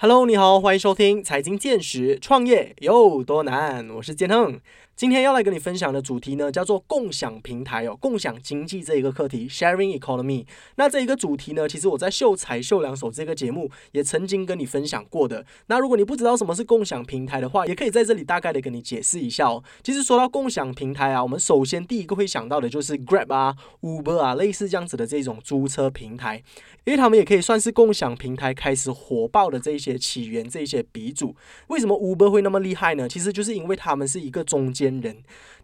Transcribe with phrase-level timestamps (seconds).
[0.00, 3.90] Hello，你好，欢迎收听财经见识，创业有多难？
[3.90, 4.60] 我是建亨。
[4.94, 10.44] 今天要来跟你分享的主题呢，叫做共享平台哦，共享经济这一个课题，sharing economy。
[10.74, 15.44] 那这一个主题呢，其实我在秀才秀两手这个节目也曾经跟你分享过的。
[15.66, 19.62] 那如果你不知道什么是共享平台的话，也可以在这里大概的跟你解释一下哦。
[19.84, 26.42] 其实说到共享平台啊，我们首先第一个会想到的就是 Grab 啊、Uber 啊，类似这样子的这种租车平台，
[26.84, 31.36] 因为他们也可以算是共享平台开始火爆的这一些起源，这一些鼻祖。
[31.68, 33.08] 为什么 Uber 会那么厉害呢？
[33.08, 34.88] 其实就是因为他们是一个中间。
[35.00, 35.16] 人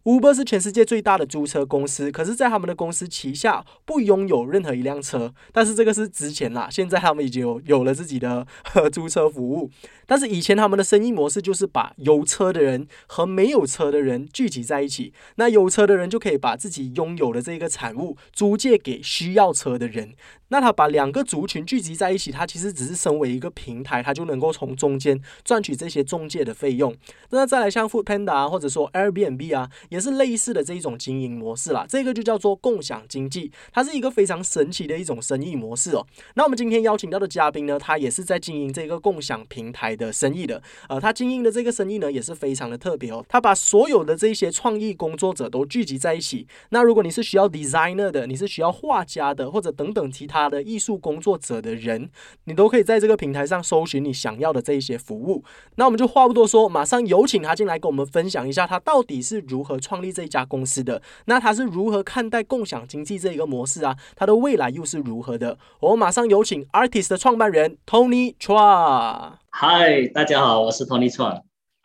[0.04, 5.34] ，Uber 是全世界最大的租车公司，可是，在他们的公司旗下不拥有任何一辆车。
[5.52, 8.46] 但是这个是之前啦，现在他们已经有有了自己的
[8.92, 9.70] 租车服务。
[10.06, 20.14] 但是以前他们的生意模式就是把有车的人和没有车的人聚集在一起，那有车的人就可以把自己拥有的这个产物租借给需要车的人。
[20.48, 26.94] 那他把两个族群聚集在一起，他其实只是身为一个平台，他就能够从中间赚取这些中介的费用。
[27.30, 31.86] 那再来像 Food Panda 或者说 Airbnb 啊，也是类似的这一种经营模式啦。
[31.88, 36.04] 这个就叫做共享经济，它是一个非常神奇的一种生意模式哦。
[36.34, 39.94] 那我们今天邀请到的嘉宾呢，他也是在经营这个共享平台。
[39.94, 43.24] 的生意的，呃，他经营的这个生意呢，也是非常的特别哦。
[43.28, 46.48] 他把所有的这些创意工作者都聚集在一起。
[46.70, 52.10] 那如果你是需要 designer 的，你是需要画家的，或者等等其他的艺术工作者的人，
[52.44, 55.44] 你都可以在这个平台上搜寻你想要的这一些服务。
[55.76, 61.00] 那我们就话不多说，马上有请他进来跟我们分享一下，他到底是如何创立这一家公司的？
[61.26, 63.94] 那他是如何看待共享经济这一个模式啊？
[64.16, 65.58] 他的未来又是如何的？
[65.80, 69.34] 我们马上有请 Artist 的创办人 Tony Chua。
[69.50, 71.42] 嗨，大家好，我是 Tony Chua。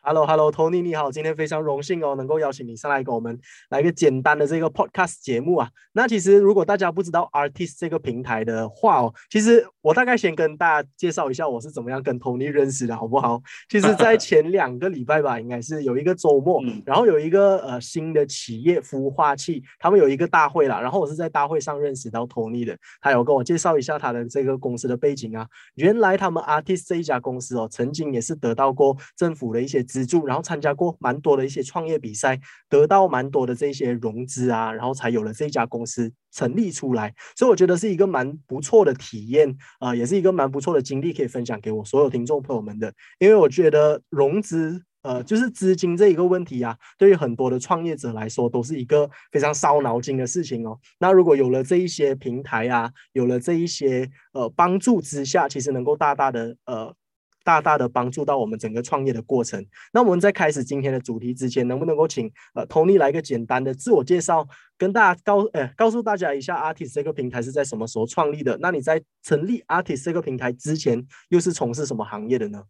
[0.09, 5.69] Hello，Hello，Tony，你好，今天非常荣幸哦，能够邀请你上来跟我们来一个简单的这个 Podcast 节目啊。
[5.93, 13.39] 那其实如果大家不知道 Artist 这个平台的话哦，其实我大概先跟大家介绍一下我是怎么样跟 Tony 认识的，好不好？
[13.69, 25.45] 其实，在前两个礼拜吧，应该是有一个周末， 然后有一个呃新的企业孵化器，他们有一个大会啦，然后我是在大会上认识到 Tony 的，他有跟我介绍一下他的这个公司的背景啊。
[25.75, 29.85] 原来他们 Artist 这一家公司哦，曾经也是得到过政府的一些。
[29.89, 32.39] 资资助，然后参加过蛮多的一些创业比赛，
[32.69, 37.13] 得到蛮多的这些融资啊，然后才有了这家公司成立出来。
[37.35, 42.93] 所以我觉得是一个蛮不错的体验啊，也是一个蛮不错的经历，可以分享给我所有听众朋友们的。
[43.19, 50.79] 因为我觉得融资，呃，就是资金这一个问题啊，对于很多的创业者来说，都是一个非常烧脑筋的事情哦。
[50.99, 56.95] 那如果有了这一些平台啊，有了这一些呃帮助之下，其实能够大大的呃。
[57.43, 59.65] 大大的帮助到我们整个创业的过程。
[59.93, 68.57] 那我们在开始今天的主题之前，能不能够请呃 Tony 来个简单的自我介绍，跟大家告呃告诉大家一下 Artist 这个平台是在什么时候创立的？
[68.61, 72.63] 那你在成立 Artist 这个平台之前，又是从事什么行业的呢？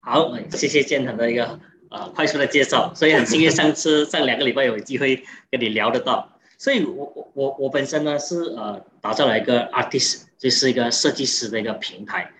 [0.00, 1.60] 好，谢谢建腾的一个
[1.90, 2.92] 呃快速的介绍。
[2.94, 6.38] 所以很幸运上次上两个礼拜有机会跟你聊得到。
[6.56, 12.30] 所以我我我我本身呢是呃打造了一个 Artist，就是一个设计师的一个平台。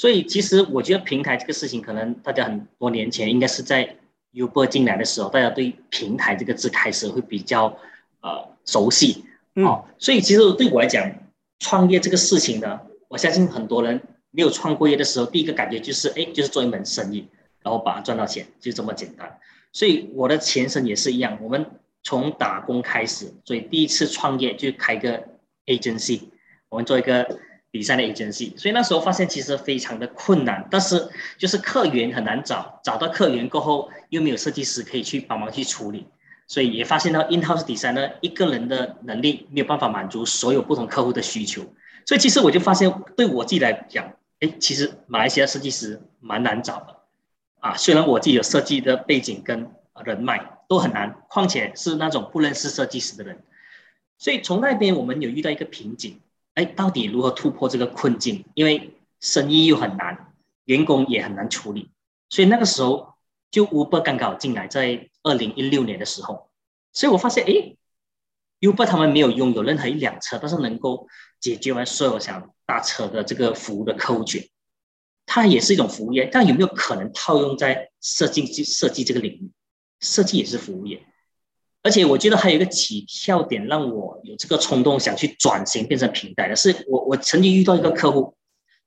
[0.00, 3.96] 所以其实我觉得平台这个事情，可能大家很多年前应该是在
[4.32, 7.76] Uber 进来的时候，大家对平台这个字开始会比较
[8.22, 11.12] 呃熟悉，哦，所以其实对我来讲，
[11.58, 14.00] 创业这个事情呢，我相信很多人
[14.30, 17.28] 没有创过业的时候，第一个感觉就是，哎，就是做一门生意，
[17.62, 19.38] 然后把它赚到钱，就这么简单。
[19.70, 21.66] 所以我的前身也是一样，我们
[22.02, 25.28] 从打工开始，所以第一次创业就开个
[25.66, 26.22] agency，
[26.70, 27.38] 我们做一个。
[27.72, 31.08] 比赛的 agency，所以那时候发现其实非常的困难，但是
[31.38, 36.04] 就是客源很难找，找到客源过后又没有设计师可以去帮忙去处理，
[36.48, 41.62] 所以也发现到 in house designer 一个人的能力没有办法满足所有不同客户的需求，
[42.04, 46.96] 所以其实我就发现对我自己来讲，哎，其实马来西亚设计师蛮难找的，
[47.60, 49.70] 啊，虽然我自己有设计的背景跟
[50.04, 53.44] 人脉都很难，况且是那种不认识设计师的人，
[54.18, 56.18] 所以从那边我们有遇到一个瓶颈。
[56.60, 58.44] 哎，到底如何突破这个困境？
[58.52, 60.34] 因为生意又很难，
[60.66, 61.90] 员工也很难处理，
[62.28, 63.14] 所以那个时候
[63.50, 66.50] 就 Uber 刚好进来，在二零一六年的时候，
[66.92, 67.76] 所以我发现，哎
[68.60, 71.08] ，Uber 他们没有拥有任何一辆车，但是能够
[71.40, 74.46] 解决完所有想搭车的这个服务的客户群，
[75.24, 79.50] 它也是一种服务业，但有没有可能套用在设计设计这个领域？
[80.00, 81.06] 设计也是服务业。
[81.82, 88.36] 而且我觉得还有一个起跳点，让我有这个冲动想去转型变成平台的是，我我曾经遇到一个客户，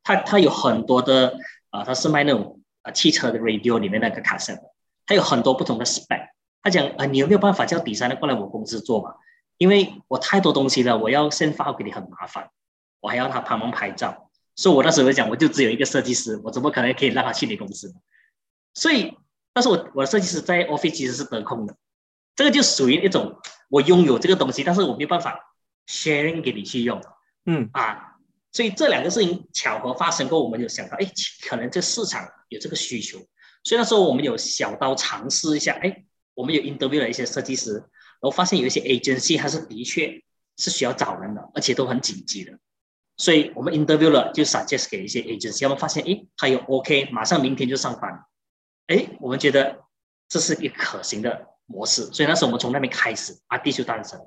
[0.03, 1.35] 他他有很多的
[1.71, 4.57] 啊，他是卖那种啊汽车的 radio 里面那个卡声，
[5.05, 6.27] 他有很多不同的 spec，
[6.61, 9.15] 他讲啊，你有没有办法叫底下的过来我公司做嘛？
[9.57, 12.49] 因为我太多东西了，我要先发给你很麻烦，
[12.99, 17.93] 我还要他帮忙拍照，所以我那时候讲，我就只有一个设计师，我怎么可能可以让他去你公司？
[18.75, 19.17] 所以，
[19.53, 21.75] 但是我我的设计师在 office 其实是得空的，
[22.35, 23.39] 这个就属于一种
[23.69, 25.55] 我拥有这个东西，但是我没有办法
[25.87, 27.01] sharing 给你去用，
[27.45, 27.69] 嗯。
[27.73, 28.15] 啊，
[28.51, 31.11] 所以这两个事情巧合发生过，我们就想到，哎，
[31.47, 33.17] 可能这市场有这个需求，
[33.63, 40.23] 所以那时候我们有小刀尝试一下，哎，我们有 interview 了一些设计师，然后发现有一些 agency 它是的确
[40.57, 42.57] 是需要找人的，而且都很紧急的。
[43.17, 48.25] 所以我们 interview 了，就 suggest 给一些 agency，他们发现，哎，他有 OK，马上明天就上班，
[48.87, 49.83] 哎，我们觉得
[50.27, 54.19] 这是一个可行的模式，所以那时候我们从那边开始，阿弟就诞生。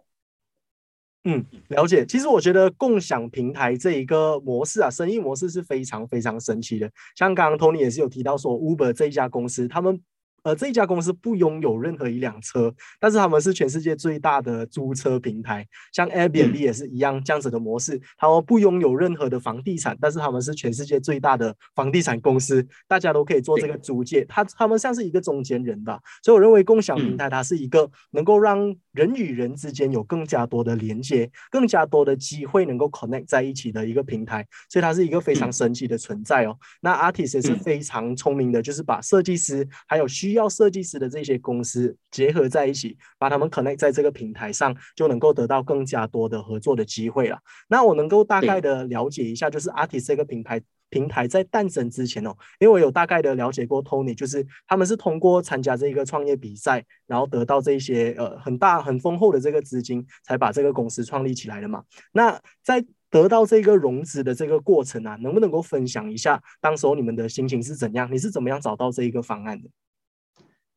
[1.24, 2.06] 嗯，了解。
[2.06, 6.90] 其实我觉得共享平台这一个模式啊，生意模式是非常非常神奇的。
[7.16, 10.00] 像刚刚 Tony 也是有提到说，Uber 这一家公司，他们。
[10.46, 18.00] 呃，这一家公司不拥有任何一辆车，但是他们是全世界最大的租车平台，像 Airbnb 也是一样这样子的模式。
[18.16, 24.24] 他们不拥有任何的房地产，但是他们是全世界最大的房地产公司，大家都可以做这个租借。
[24.26, 36.56] 他他们像是一个中间人吧，所以我认为共享平台它是一个能够让人与人之间有更加多的连接，更加多的机会能够 connect 在一起的一个平台，所以它是一个非常神奇的存在哦。
[36.82, 47.38] 那 Artist 也是非常聪明的，就是把设计师还有需要设计师的这些公司结合在一起，把他们 connect 在这个平台上，就能够得到更加多的合作的机会了。
[47.68, 52.30] 那我能够大概的了解一下，就是 Artist 这个品牌平台在诞生之前哦，
[52.60, 61.82] 因为我有大概的了解过 Tony，就是他们是通过参加这个创业比赛，然后得到这些呃很大很丰厚的这个资金，才把这个公司创立起来的嘛。
[62.12, 68.08] 那在得到这个融资的这个过程啊，能不能够分享一下，当时候你们的心情是怎样？
[68.12, 69.68] 你是怎么样找到这一个方案的？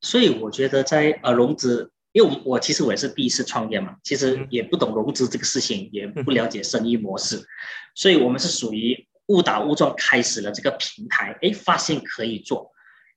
[0.01, 7.46] 所以我觉得在呃融资，因为我我其实我也是第一次创业嘛，其实也不懂融资这个事情，也不了解生意模式，
[7.96, 12.72] 所以我们是属于误打误撞开始了这个平台，哎，发现可以做，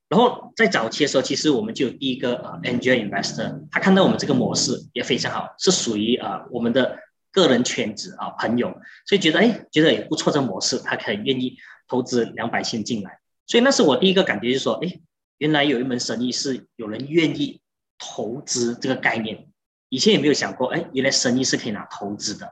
[0.09, 6.99] 然后在早期的时候，其实我们就有第一个呃 angel investor，他看到我们这个模式也非常好，是属于啊我们的
[7.31, 8.67] 个人圈子啊朋友，
[9.05, 11.55] 所以觉得哎觉得也不错这模式，他可以愿意
[11.87, 14.99] 投资两百千进来，所以那是我第一个感觉，就是说哎。
[15.37, 17.61] 原来有一门生意是有人愿意
[17.97, 19.47] 投资这个概念，
[19.89, 22.51] 以前也没有想过，哎，原来生意是可以拿投资的，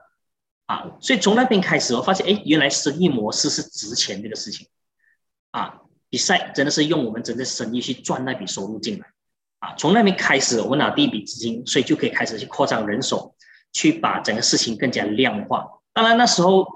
[0.66, 4.66] 啊，所以从那边开始，我发现，哎，原来生意模式是值钱这个事情，
[5.50, 9.06] 啊，比赛真的是用我们整个生意去赚那笔收入进来，
[9.58, 13.34] 啊，从那边开始，我们拿第一笔资金，所以就可以开始去扩张人手，
[13.72, 15.66] 去把整个事情更加量化。
[15.92, 16.66] 当然那时候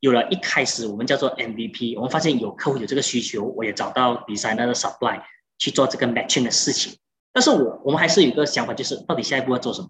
[0.00, 5.22] 有了一开始我们叫做 MVP，我们发现有客户有这个需求，我也找到比赛那个 supply。
[5.58, 6.98] 去做这个 matching 的事情，
[7.32, 9.88] 但是我我们还是有一个想法，就是到底下一步要做什么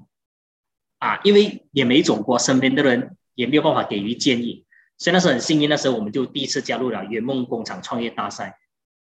[0.98, 1.20] 啊？
[1.24, 4.64] 因为也没走过，身边的人也没有办法给予建议，
[4.98, 8.58] 所以那时候很幸运，那时候我们就第一次加入了圆梦工厂创业大赛，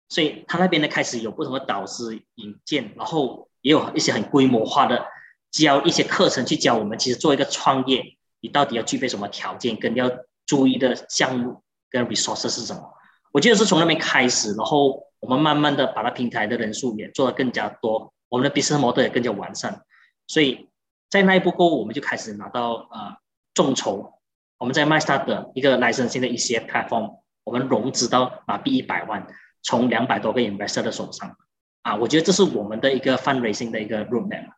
[0.08, 5.06] 所以他那边呢开始有不同的导师引荐，然后也有一些很规模化的
[5.50, 10.10] 教一些课程去教我们，其实做一个创业，你到底要具备什么条件，跟要
[10.46, 12.92] 注意的项目跟 resources 是什么？
[13.32, 15.06] 我记得是从那边开始，然后。
[15.20, 19.82] 我们慢慢的把它平台的人数也做得更加多，我们的 business model 也更加完善，
[20.26, 20.68] 所以
[21.08, 23.16] 在那一步过后，我们就开始拿到呃
[23.54, 24.14] 众筹，
[24.58, 29.26] 我们在 MyStart 的一个 licensing 的一些 platform，我们融资到马币一百万，
[29.62, 31.36] 从两百多个 investor 的手上，
[31.82, 34.52] 啊，我觉得这是我们的一个 fundraising 的一个 roadmap。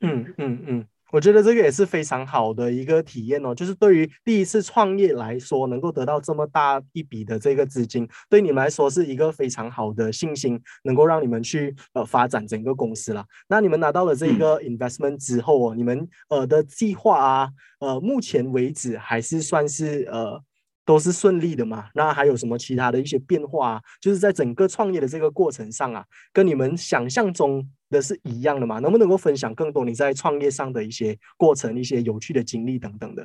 [0.00, 0.86] 嗯嗯嗯。
[1.12, 13.24] 我觉得这个也是非常好的一个体验哦，就是对于第一次创业来说，能够得到这么大一笔的这个资金，对你们来说是一个非常好的信心，能够让你们去呃发展整个公司了。
[13.48, 17.48] 那你们拿到了这个 investment 之后哦，你们呃的计划啊，
[17.80, 20.42] 呃目前为止还是算是呃。
[20.90, 21.88] 都是顺利的嘛？
[21.94, 23.82] 那还有什么其他的一些变化啊？
[24.00, 28.80] 就是在整个创业的这个过程上啊，跟你们想象中的是一样的吗？
[28.80, 33.24] 能不能够分享更多你在创业上的一些过程、一些有趣的经历等等的？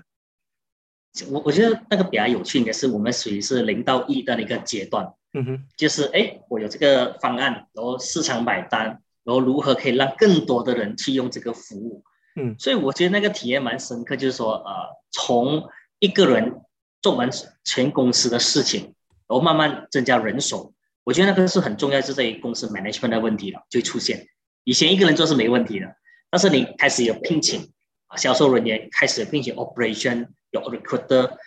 [1.32, 5.12] 我我觉得那个比较有趣应该是，我们属于是零到一的一个阶段。
[5.34, 12.04] 嗯哼，就是哎，我有这个方案，然后市场买单，然后如何可以让更多的人去用这个服务？
[12.36, 14.72] 嗯，所以我觉得那个体验蛮深刻，就是说呃，
[15.10, 15.64] 从
[15.98, 16.62] 一个人。
[17.02, 17.30] 做完
[17.64, 18.96] 全公司的事情，
[19.28, 20.74] 然后慢慢增加人手，
[21.04, 24.28] 我觉得那个是很重要，是在于公司 management 的问题了，就出现。
[24.64, 25.96] 以前一个人做是没问题的，
[26.32, 27.72] 但是你开始有聘请
[28.08, 31.38] 啊，销售人员开始有聘请 operation 有 recruiter，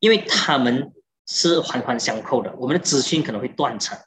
[0.00, 0.92] 因为他们
[1.26, 3.98] 是环环相扣的，我们的资讯可能会断层，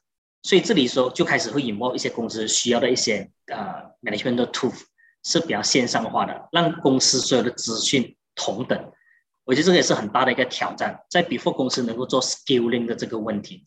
[0.42, 4.74] 所以这里说就开始会引爆一些公司需要的一些呃 management 的 tool
[5.24, 8.92] 是比较线上化的，让公司所有的资讯同等。
[9.46, 13.64] 我觉得这个也是很大的一个挑战，在 before 公司能够做 scaling 的这个问题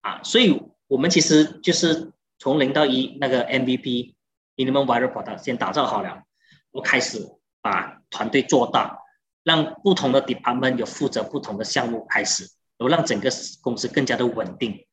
[0.00, 4.14] 啊，所以我们其实就是从零到一那个 MVP
[4.56, 6.22] minimum viable product 先打造好了，
[6.70, 7.18] 我开始
[7.60, 8.98] 把团队做大，
[9.42, 12.44] 让不同的 department 有负责不同的项目开始，
[12.76, 13.28] 然后让整个
[13.60, 14.86] 公司更加的稳定，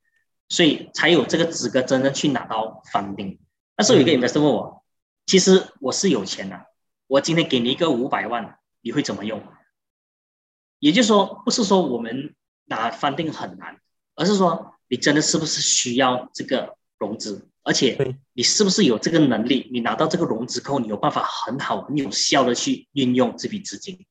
[0.50, 3.38] 所以才有这个资格真正去拿到 funding。
[3.76, 4.84] 但是有一个 investor 问我，
[5.28, 6.66] 其实我是有钱的，
[7.06, 9.44] 我今天给你一个五百万，你会怎么用？
[10.86, 13.76] 也就是说，不是说我们拿 funding 很难，
[14.14, 19.68] 而是说你真的是不是需要这个融资，而且你是不是有这个能力？
[19.74, 24.06] 你拿到这个融资后，你有办法很好、很有效的去运用这笔资金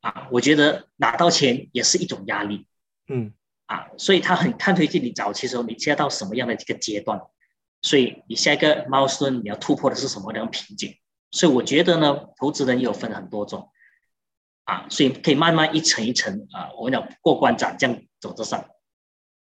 [0.00, 0.28] 啊？
[0.30, 2.66] 我觉得拿到钱也是一种压力，
[3.08, 3.34] 嗯，
[3.66, 7.20] 啊，所以他很看推荐你早期时候你现在到什么样的一个阶段，
[7.82, 10.96] 所以你下一个 milestone 你要突破的是什么样的瓶颈？
[11.30, 13.68] 所以我觉得呢，投资人也有分很多种。
[14.72, 18.64] 啊，所以可以慢慢一层一层啊，我们讲过关斩将走着上。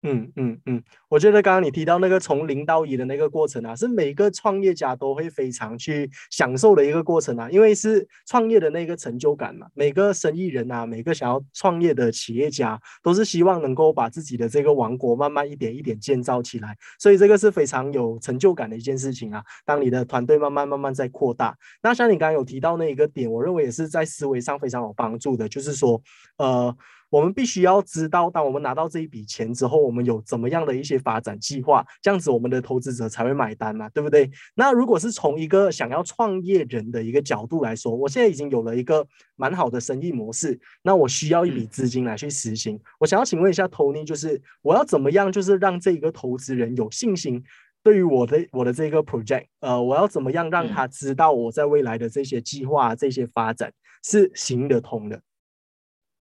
[0.06, 9.66] 嗯嗯嗯，我觉得刚刚你提到那个从零到一的那个过程啊，是每个创业家都会非常去享受的一个过程啊，因为是创业的那个成就感嘛。
[9.72, 19.42] 每个生意人啊，每个想要创业的企业家，都是希望能够把自己的这个王国慢慢一点一点建造起来，所以这个是非常有成就感的一件事情啊。
[19.64, 26.02] 当你的团队慢慢慢慢在扩大，那像你刚刚有提到那一个点，我认为也是在思维上非常有帮助的，就是说，
[26.36, 26.76] 呃。
[27.14, 34.28] 我们必须要知道，当我们拿到这一笔钱之后，我们有怎么样的一些发展计划，这样子我们的投资者才会买单嘛，对不对？
[34.56, 39.06] 那如果是从一个想要创业人的一个角度来说，我现在已经有了一个
[39.36, 42.76] 蛮好的生意模式，那我需要一笔资金来去实行。
[42.98, 47.40] 我想要请问一下 Tony，就是我要怎么样，就是让这一个投资人有信心，
[47.84, 55.22] 对于我的我的这个 project，呃，我要怎么样让他知道我在未来的这些计划、这些发展是行得通的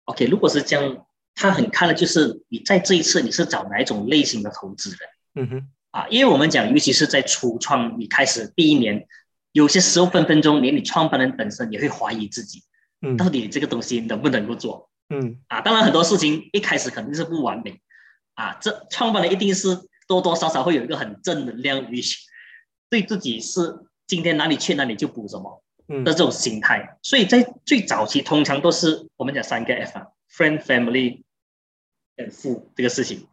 [0.05, 4.99] ？OK，如果是这样，他很看的就是你在这一次你是找哪一种类型的投资人，
[5.35, 9.05] 嗯哼，啊，因为我们讲，尤其是在初创，你开始第一年，
[9.51, 12.63] 有些时候分分钟连你创办人本身也会怀疑自己，
[13.01, 17.81] 嗯，到底这个东西能不能够做，嗯，啊，当然很多事情一开始肯定是不完美，
[18.35, 22.15] 啊，这创办人一定是多多少少会有一个很正能量语气，
[22.89, 23.75] 对自己是
[24.07, 25.63] 今天哪里缺哪里就补什么。
[25.87, 31.23] 的这种心态，所以在最早期通常都是我们讲三个 F 啊，friend、family、
[32.17, 33.27] and 富这个事情，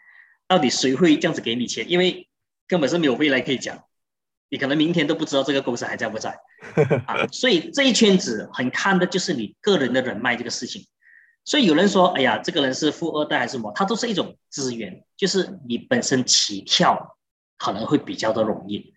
[0.47, 1.91] 到底谁会这样子给你钱？
[1.91, 2.29] 因为
[2.69, 3.85] 根本是没有未来可以讲，
[4.49, 6.39] 你可能明天都不知道这个公司还在不在
[7.07, 7.27] 啊。
[7.29, 10.87] 所以这一圈子很看的就是你个人的人脉这个事情。
[11.45, 13.73] 所以有人说，哎呀，这个人是富二代还是什么？
[13.75, 17.17] 他都是一种资源，就是你本身起跳
[17.59, 18.95] 可能会比较的容易。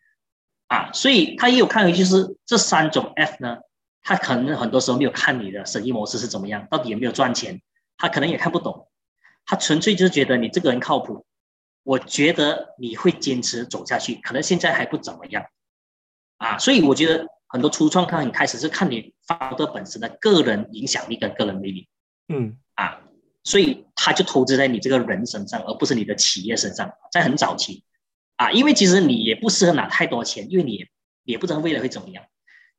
[0.68, 3.58] 啊，所以他也有看回，就是这三种 F 呢，
[4.02, 7.62] 他可能很多时候没有看你的生意模式是怎么样，到底有没有赚钱，
[7.98, 8.88] 他可能也看不懂，
[9.46, 11.24] 他纯粹就是觉得你这个人靠谱，
[11.84, 15.46] 我觉得你会坚持走下去，可能现在还不怎么样，
[16.38, 21.88] 啊，所以我觉得很多初创他很开始是看你发的本身的个人影响力跟个人魅力，
[22.28, 23.02] 嗯，啊，
[23.44, 27.84] 所以他就投资在你这个人身上，而不是你的企业身上，在很早期。
[28.38, 30.86] 啊，因为其实你也不适合拿太多钱，因为你
[31.24, 32.26] 也不知道未来会怎么样，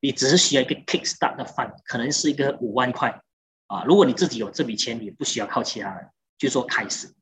[0.01, 3.23] 你只是需要一个 kick start 的 fund，可能是一个五万块
[3.67, 3.83] 啊。
[3.85, 7.15] 如果你自己有这笔钱，你不需要靠其他人，就说开始，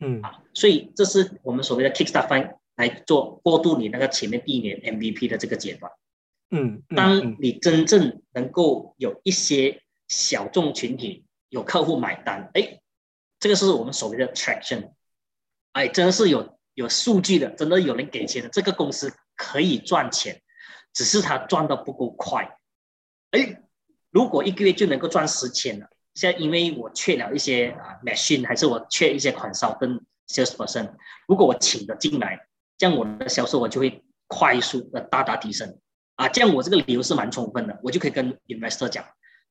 [0.00, 5.92] 嗯啊，所以这是我们所谓的 kick start fund 来做过渡你那个前面第一年 MVP 的这个阶段。
[6.50, 12.80] 嗯，当你真正能够有一些小众群体有客户买单，哎，
[13.38, 14.90] 这个是我们所谓的 traction，
[15.70, 16.55] 哎，真的是有。
[16.76, 20.42] 有数据的，真的有人给钱的，这个公司可以赚钱，
[20.92, 22.58] 只是他赚的不够快。
[23.30, 23.62] 哎，
[24.10, 30.92] 如果一个月就能够赚十千了，现在因为我缺了一些啊 machine，还是我缺一些款销跟 sales person，
[31.26, 35.80] 如果我请的进来，这样我的销售额就会快速的大大提升。
[36.16, 39.04] 啊，这样我这个理由是蛮充分的，我就可以跟 investor 讲，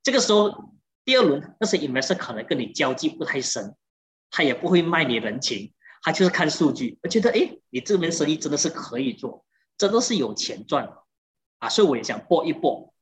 [0.03, 3.75] 这个时候第二轮那些 investor 可能跟你交际不太深，
[4.29, 5.73] 他也不会卖你人情。
[6.05, 9.43] 他就是看数据，我觉得哎，你这门生意真的是可以做，
[9.75, 10.87] 真的是有钱赚
[11.57, 11.67] 啊！
[11.67, 12.93] 所以我也想搏一搏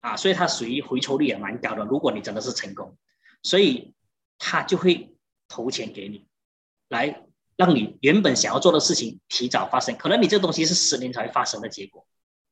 [0.00, 0.16] 啊！
[0.16, 1.84] 所以它属于回酬率也蛮高的。
[1.84, 2.96] 如果你真的是成功，
[3.44, 3.94] 所以
[4.36, 5.14] 他就会
[5.46, 6.26] 投钱给你，
[6.88, 7.22] 来
[7.54, 9.96] 让你原本想要做的事情提早发生。
[9.96, 12.04] 可能你这个东西是十年才会发生的结果，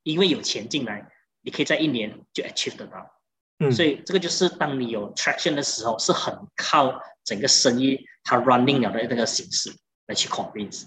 [0.04, 1.10] 因为有钱进来，
[1.40, 3.20] 你可以在一年就 achieve 得到。
[3.58, 8.06] 嗯，所以这个就是当你有 traction 的时候，是很靠整个生意。
[8.24, 9.72] 它 running 了的那个形式
[10.06, 10.84] 来去 convince。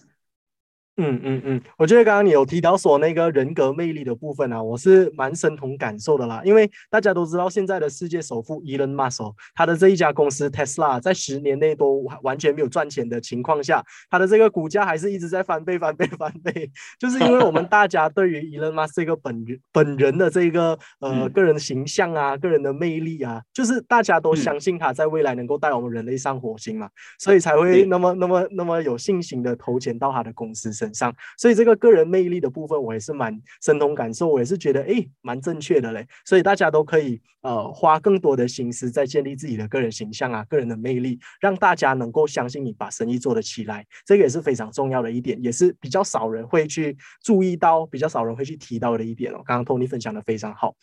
[0.97, 6.41] 嗯嗯嗯，我觉得刚刚你有提到说那个人格魅力的部分啊，我是蛮深同感受的啦。
[6.45, 36.07] 因为大家都知道，现在的世界首富 Elon Musk，他的这一家公司 Tesla 在十年内都完全没有赚钱的情况下，他的这个股价还是一直在翻倍、翻倍、翻倍，就是因为我们大家对于 Elon Musk 这个本人本人的这个呃个人形象啊、个人的魅力啊，就是大家都相信他在未来能够带我们人类上火星嘛，所以才会那么、那么、那么有信心的投钱到他的公司身上，所以这个个人魅力的部分，我也是蛮深同感受，我也是觉得哎，蛮正确的嘞。
[36.25, 49.41] 所以大家都可以呃花更多的心思在建立自己的个人形象啊、个人的魅力，让大家能够相信你把生意做得起来，这个也是非常重要的一点，也是比较少人会去注意到、比较少人会去提到的一点哦。
[49.45, 50.75] 刚刚 Tony 分享的非常好。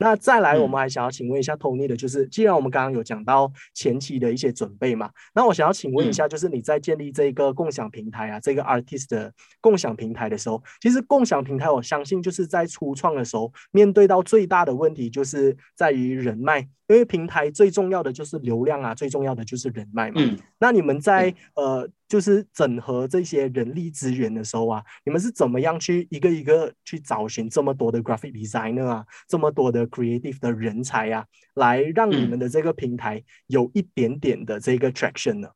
[0.00, 20.20] 那再来，我们还想要请问一下 Tony 的，就是既然我们刚刚有讲到前期的一些准备嘛，那我想要请问一下，就是你在建立这个共享平台啊，这个 artist 的共享平台的时候，其实共享平台，我相信就是在初创的时候，面对到最大的问题就是在于人脉，因为平台最重要的就是流量啊，最重要的就是人脉嘛。
[20.20, 20.36] 嗯。
[20.58, 21.88] 那你们在呃。
[22.08, 35.50] 就是整合这些人力资源的时候啊，你们是怎么样去一个一个去找寻这么多的 graphic designer 啊，这么多的 creative 的人才啊，来让你们的这个平台有一点点的这个 traction 呢？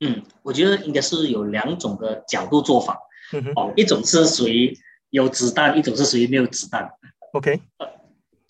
[0.00, 2.98] 嗯，我觉得应该是有两种的角度做法。
[3.54, 4.76] 哦，一种是属于
[5.10, 6.90] 有子弹，一种是属于没有子弹。
[7.34, 7.60] OK，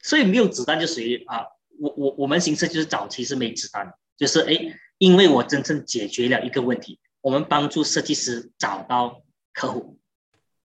[0.01, 1.45] 所以没有子弹就属于啊，
[1.83, 4.79] 我我我们形式就是早期是没子弹，就是哎。
[4.99, 9.21] 因为我真正解决了一个问题，我们帮助设计师找到
[9.53, 9.99] 客户，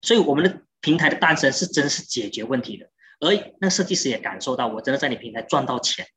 [0.01, 6.07] 所以我们的平台的诞生是真是解决问题的，而那设计师也感受到我真的在你平台赚到钱，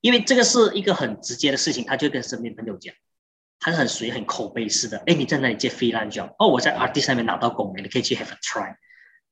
[0.00, 2.92] 因为这个是一个很直接的事情，他就跟身边朋友讲，
[3.60, 8.74] 他是很随很口碑式的，哎，你在哪里接飞烂角哦，我在 R D 上面拿到工你可以去 have a try，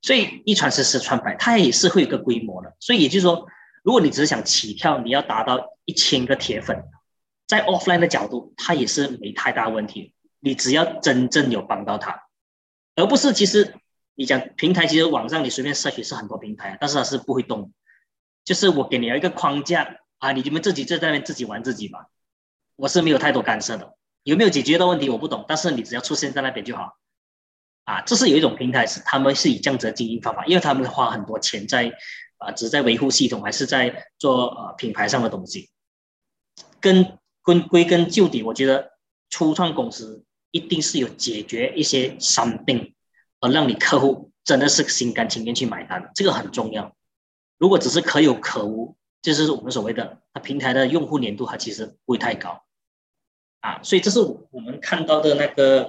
[0.00, 3.48] 所以一传十十传百，它也是会有个规模的，所以也就是说，
[3.82, 6.84] 如果你只是想起跳，你要达到一千个铁粉。
[7.46, 10.14] 在 offline 的角度，它也是没太大问题。
[10.40, 12.24] 你只要真正有帮到他，
[12.96, 13.74] 而不是其实
[14.14, 17.72] 你讲平台，其实网上你随便 search 是很多平台，但是它是不会动。
[18.44, 22.06] 就是我给你一个框架啊，你们自己在那边自己玩自己吧，
[22.74, 23.94] 我是没有太多干涉的。
[24.24, 26.96] 有没有解决的问题我不懂，但是你只要出现在那边就好。
[27.84, 31.92] 啊，这是有一种平台是他们是以这样子的经营方法，因为他们花很多钱在
[32.42, 35.70] 啊，只是在维护系统，还是在做呃品牌上的东西，
[36.80, 37.18] 跟。
[37.44, 38.92] 归归根究底，我觉得
[39.28, 42.94] 初创公司一定是有解决一些伤病，
[43.40, 46.94] 而让你客户真的是心甘情愿去买单，这个很重要。
[47.58, 52.62] 如果只是可有可无，就是我们所谓的它平台的用户粘度，它其实不会太高
[53.58, 53.82] 啊。
[53.82, 55.88] 所以这是我们看到的那个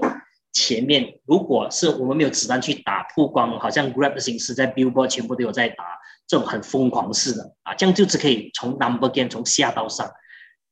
[0.54, 6.00] 前面，如果是我们没有子弹去打曝光，好像 Grab 的形式在 Billboard 全部都有在打
[6.34, 10.12] 这种很疯狂式的啊，这样就只可以从 Number Game 从下到上。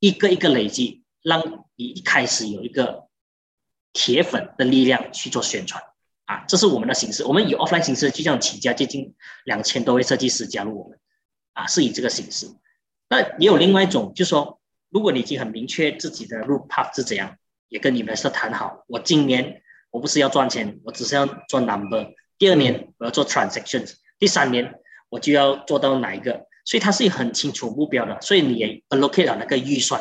[0.00, 3.06] 一个一个累积，让你一开始有一个
[3.92, 5.80] 铁粉的力量去做宣传
[6.24, 7.24] 啊，这是我们的形式。
[7.24, 10.98] 我们以 offline 形式就这样起家，接近两千多位设计师加入我们
[11.52, 12.48] 啊，是以这个形式。
[13.08, 17.36] 那也有另外一种，就是说，如果你已经很明确自己的路 path 是怎样，
[17.68, 22.08] 也跟你们是谈好，我今年我不是要赚钱，我只是要做 number。
[22.36, 24.80] 第二年我要做 transactions，第三年
[25.12, 26.46] 我就要做到哪一个？
[26.64, 30.00] 所以它是很清楚目标的，所以你也 allocate 了那个预算，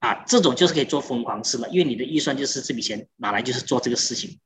[0.00, 4.38] 啊，这种就是可以做疯狂式了，因为你的预算就是这笔钱拿来就是做这个事情，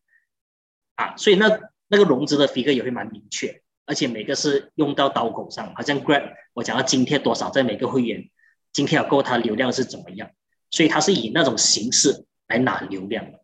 [0.94, 8.30] 啊，所以那那个融资的 figure 也会蛮明确，而且每个是用到刀口上，好像 Grab 我讲到津贴多少在每个会员，
[8.72, 10.30] 津贴要够它流量是怎么样，
[10.70, 13.40] 所以它是以那种形式来拿流量的，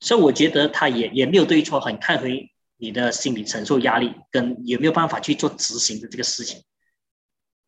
[0.00, 6.64] 所以我觉得它也也没有对错，很看回你的心理承受压力跟有没有办法去做执行的这个事情。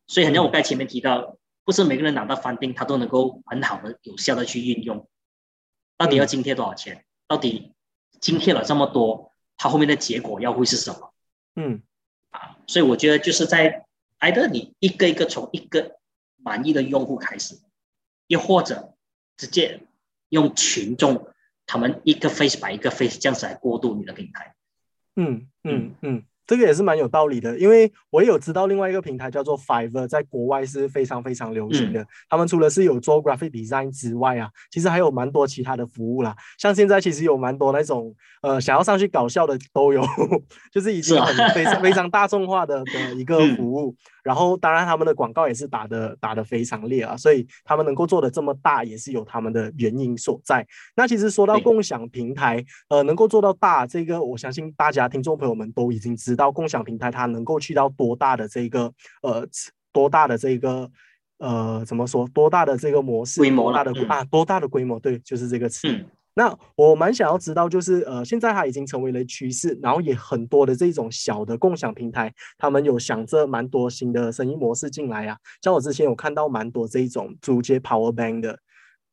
[0.07, 5.09] 所以，很像我刚才前面提到，不是每个人拿到翻定，他都能够很好的、有效的去运用。
[5.97, 7.05] 到底要津贴多少钱？
[7.29, 7.73] 到底
[8.21, 11.15] 津贴了这么多，它后面的结果要会是什么？
[11.55, 11.83] 嗯，
[12.31, 13.87] 啊，所以我觉得就是在
[14.19, 15.99] 挨着你一个一个从一个
[16.37, 17.61] 满意的用户开始，
[18.27, 18.95] 又或者
[19.37, 19.81] 直接
[20.31, 21.29] 用群众
[21.67, 24.55] 他们一个 face 把一个 face 这样子来过渡你的平台。
[25.17, 26.23] 嗯嗯嗯。
[26.45, 32.05] 这个也是蛮有道理的，因为我也有知道另外一个平台叫做 Fiverr，在国外是非常非常流行的。
[32.29, 36.37] 他们除了是有做 graphic design 之外啊，其实还有蛮多其他的服务啦。
[36.59, 40.03] 像现在其实有蛮多那种呃想要上去搞笑的都有，
[40.71, 43.95] 就是已经很非常非常大众化的的一个服务。
[44.23, 50.67] 然后当然他们的广告也是打的打的非常烈啊，所以他们能够做的这么大，也是有他们的原因所在。
[50.95, 59.47] 那其实说到共享平台，呃，能够做到大，这个我相信大家听众朋友们都已经知道，共享平台它能够去到多大的这个呃
[59.93, 60.91] 多大的这个
[61.39, 65.89] 呃怎么说多大的这个模式规模大的啊多大的规模，对，就是这个词。
[66.35, 75.37] 那我蛮想要知道，就是呃，现在它已经成为了趋势，然后也很多的这种小的共享平台，他们有想着蛮多新的生意模式进来啊。
[75.63, 78.59] 像我之前有看到蛮多这种租借 Power Bank 的。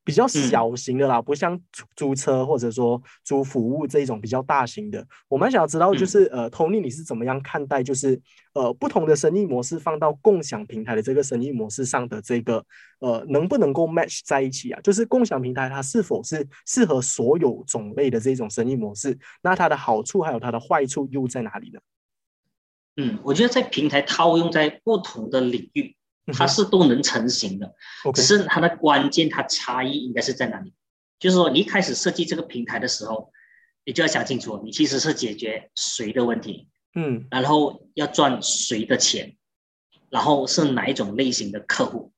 [0.02, 5.06] 比较小型的啦，不像租租车或者说租服务这种比较大型的。
[5.28, 8.20] 我蛮想要知道，就是呃，Tony 你是怎么样看待，就是
[8.54, 12.64] 呃不同的生意模式放到共享平台的这个生意模式上的这个
[13.00, 14.80] 呃能不能够 match 在一起啊？
[14.80, 19.16] 就是共享平台它是否是适合所有种类的这种生意模式？
[19.42, 21.80] 那它的好处还有它的坏处又在哪里呢？
[22.96, 25.94] 嗯，我觉得在平台套用在不同的领域。
[26.32, 27.74] 它是都能成型的，
[28.14, 30.72] 只是它的关键，它差异应该是在哪里？
[31.18, 33.32] 就是说，你一开始设计这个平台的时候，
[33.84, 39.36] 你就要想清楚，你其实是解决谁的问题，嗯，然后要赚谁的钱，
[40.08, 42.12] 然后是哪一种类型的客户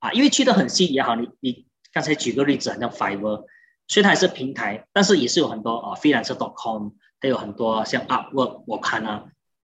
[0.00, 0.12] 啊？
[0.12, 3.46] 因为去的很细也好，你你刚才举个例子，像 Fiverr，
[3.88, 9.24] 虽然它是平台，但是也是有很多啊，freelancer.com，还有很多像 Upwork，我看啊，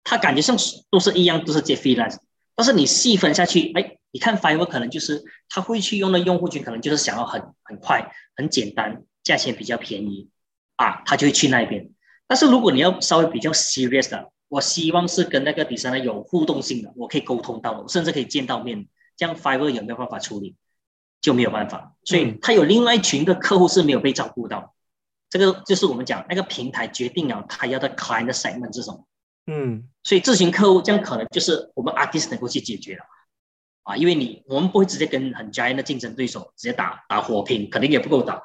[0.03, 0.57] 它感觉上
[0.89, 2.17] 都是一样，都是接 freelance。
[2.57, 10.29] 但是你细分下去，哎，你看 Fiverr 可能就是他会去用的用户群，可能就是想要很很快、很简单、价钱比较便宜
[10.75, 11.91] 啊，他就会去那边。
[12.25, 18.87] 但是如果你要稍微比较 serious 的，我希望是跟那个第三方有互动性的，我可以沟通到，甚至可以见到面。
[19.15, 20.55] 这样 Fiverr 有没有办法处理？
[21.21, 21.95] 就没有办法。
[22.03, 24.73] 所以他有另外一群的客户是没有被照顾到。
[25.29, 29.07] 这个就是我们讲那个平台决定了他要的 client segment 这种。
[29.47, 33.03] 嗯，所以咨询客户这样可能就是我们 artist 能够去解决了
[33.83, 38.41] 啊，因为你我们不会直接跟很 giant 的竞争对手直接打打火拼，肯定也不够打。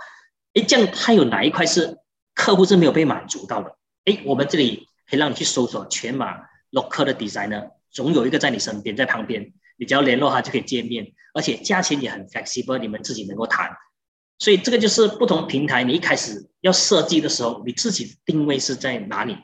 [0.54, 1.98] 哎，这样他有哪一块是
[2.34, 3.76] 客户是没有被满足到的？
[4.04, 6.36] 哎，我们这里可以让你去搜索全马
[6.70, 13.70] local 的 designer，总有一个在你身边，在旁边，你只要联络他就可以见面，而且价钱也很 flexible，你们自己能够谈。
[14.38, 19.36] 所以这个就是不同平台，你一开始要设计的时候，你自己定位是在哪里？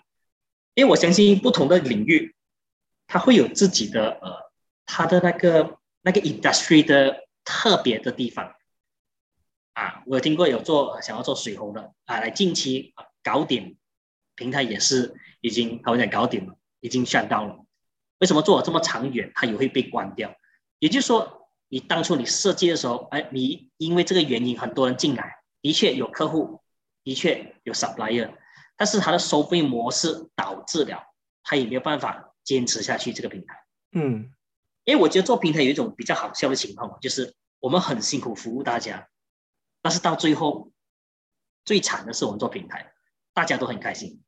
[0.78, 2.36] 因为我相信不同的领域，
[3.08, 4.52] 它会有自己的呃，
[4.86, 8.54] 它的那个那个 industry 的特别的地方
[9.72, 10.04] 啊。
[10.06, 13.74] 我听过有做想要做水喉的啊，来近期搞点
[14.36, 17.58] 平台也是已经好像搞点了，已经上到了。
[18.20, 20.32] 为什么做了这么长远，它也会被关掉？
[20.78, 26.60] 也就是说，你当初你设计的时候，哎，你因为这个原因，很多人进来，的确有客户，
[27.02, 28.30] 的确有 supplier。
[28.78, 31.02] 但是它的收费模式导致了
[31.42, 33.64] 他也没有办法坚持下去这个平台。
[33.90, 34.32] 嗯，
[34.84, 39.08] 因为我觉得做平台有一种比较好笑的情况，就是我们很辛苦服务大家，
[39.82, 40.70] 但是到最后
[41.64, 42.92] 最惨的是我们做平台，
[43.34, 44.22] 大家都很开心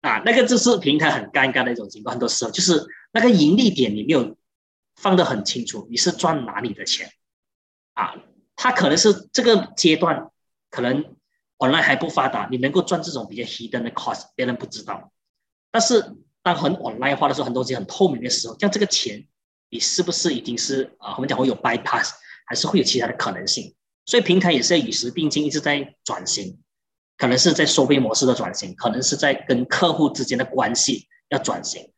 [0.00, 2.14] 啊，那个就是平台很尴尬的一种情况。
[2.14, 4.38] 很多时候就是那个盈利点你没有
[4.96, 7.12] 放得很清楚，你是赚哪里的钱
[7.92, 8.14] 啊？
[8.56, 10.30] 他可能是这个阶段
[10.70, 11.14] 可能。
[11.62, 15.12] Online 还不发达，你能够赚这种比较 hidden 的 cost，别人不知道。
[15.70, 19.28] 但是当很 online 化的时候，很多东西很透明的时候，像这个钱，
[19.70, 21.14] 你是不是已经是啊？
[21.14, 22.10] 我们讲会有 bypass，
[22.46, 23.76] 还是会有其他的可能性？
[24.06, 26.58] 所以平台也是要与时并进，一直在转型，
[27.16, 31.92] 可能是在收费模式的转型，可能是在跟客户之间的关系要转型，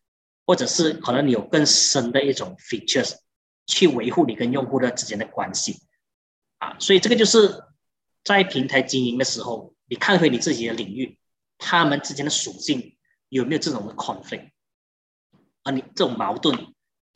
[0.46, 3.14] 或者是可能你有更深的一种 features
[3.66, 5.78] 去维护你跟用户的之间的关系
[6.58, 6.76] 啊。
[6.78, 7.62] 所以这个就是。
[8.24, 11.18] 在平台经营的时候，你看回你自己的领域，
[11.58, 12.96] 他们之间的属性
[13.28, 14.50] 有没有这种的 conflict
[15.62, 15.70] 啊？
[15.70, 16.56] 你这种矛盾，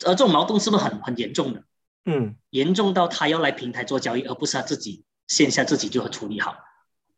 [0.05, 1.63] 而这种矛盾是不是很很严重的？
[2.05, 6.55] 嗯，严重到他要来平台做交易，而不是他自己线下自己就处理好。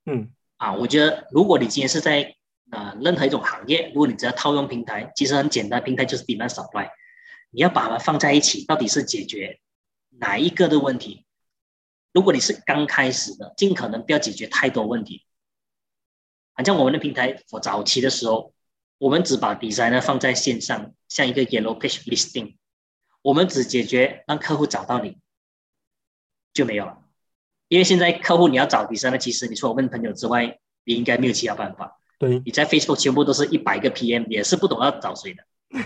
[0.05, 2.35] 嗯，啊，我觉得如果你今天是在
[2.71, 6.89] 啊任何一种行业，如果你只要套用平台，其实很简单，平台就是 demand supply，
[7.51, 9.59] 你要把它放在一起，到底是解决
[10.09, 11.25] 哪一个的问题？
[12.13, 15.25] 如果你是刚开始的，尽可能不要解决太多问题。
[16.53, 18.53] 好像我们的平台，我早期的时候，
[18.97, 22.55] 我们只把 designer 放在线上，像一个 yellow page listing，
[23.21, 25.17] 我们只解决让客户找到你，
[26.53, 26.97] 就没有了。
[27.69, 31.99] 因为现在客户你要找 designer，其实你除了问朋友之外，你应该没有其他办法。
[32.19, 35.43] 对，你在 Facebook 全部都是一百个 PM，也是不懂要找谁的。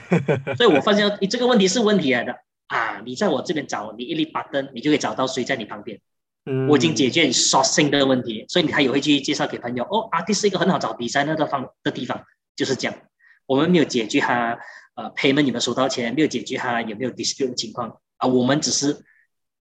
[0.57, 2.35] 所以我发现你这个问题是问题来的
[2.65, 2.99] 啊！
[3.05, 6.01] 你在我这边找，你一粒把灯，你就可以找到谁在你旁边。
[6.69, 10.07] 我已经解决你 sourcing 的问题，所以你还有会去介绍给朋友哦。
[10.11, 12.23] Artist 是一个很好找 designer 的方的地方，
[12.55, 12.95] 就是这样。
[13.47, 14.59] 我们没有解决他
[14.95, 19.03] 呃 payment 有没有收到钱，没有解决他有没有 dispute 的情况啊，我们只是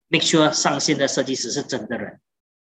[0.09, 2.21] make sure 上线的设计师是真的人，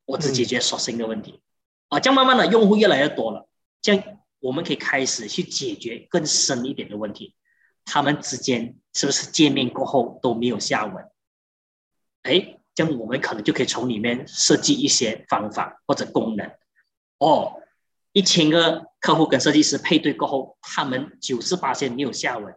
[0.05, 1.41] 我只解决 sourcing 的问题
[1.89, 3.47] 啊，这样慢慢的用户越来越多了，
[3.81, 4.03] 这样
[4.39, 7.35] 我们可以开始去解决更深一点的问题，
[7.83, 11.05] 他们之间是不是见面过后都没有下文？
[12.23, 16.51] 哎，这样我们可能就可以从里面设计一些方法或者功能
[17.17, 17.61] 哦。
[18.11, 22.55] 一千个客户跟设计师配对过后，他们九十八线没有下文，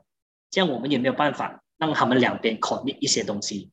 [0.50, 3.72] 这样我们也没有办法让他们两边 commit 一些东西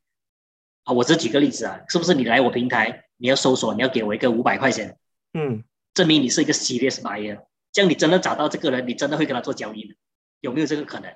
[0.83, 0.93] 啊？
[0.93, 4.97] 我只举个例子啊，是不是你来我平台，你要搜索，你要给我一个五百块钱，
[5.33, 9.95] 嗯，证明你是一个 serious buyer，这样你真的找到这个人，你真的会跟他做交易的，
[10.41, 11.13] 有没有这个可能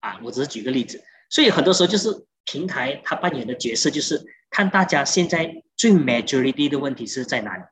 [0.00, 0.20] 啊？
[0.22, 4.22] 我只是举个例子，所以很多时候就是平台它扮演的角色，就是
[4.52, 7.64] 看大家现在最 majority 的问题是在哪里。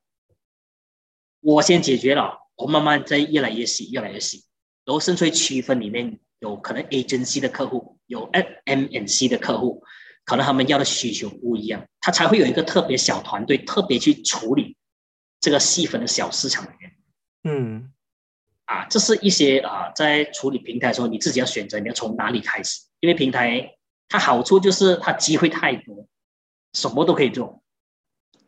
[1.40, 4.44] 我先解决了，我慢慢再越来越细，越来越细，
[4.86, 8.24] 然后甚至区分里面有可能 agency 的客户，有
[8.64, 9.84] M N C 的客户，
[10.24, 14.76] 可能他们要的需求不一样，他才会有一个特别小团队，特别去处理
[15.38, 16.96] 这个细分的小市场里面。
[17.44, 17.92] 嗯，
[18.64, 23.76] 啊，这是一些啊，在处理平台的时候，你自己要选择你要从哪里开始，因为平台
[24.08, 26.06] 它好处就是它机会太多，
[26.72, 27.62] 什么都可以做，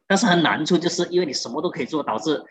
[0.06, 2.44] 但是它难处就是因为你什么都可以做，导致。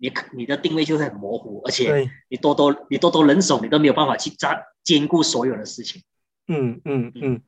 [0.00, 4.48] 你你的定位就会很模糊，而且你多多你多多人手，你都没有办法去兼
[4.84, 6.04] 兼顾所有的事情。
[6.46, 7.42] 嗯嗯嗯。